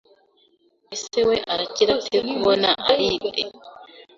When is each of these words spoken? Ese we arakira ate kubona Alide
Ese 0.95 1.19
we 1.27 1.35
arakira 1.51 1.91
ate 1.99 2.17
kubona 2.29 2.69
Alide 2.89 3.29